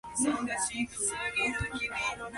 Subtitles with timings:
[0.19, 2.25] The higher altitudes are covered in forest.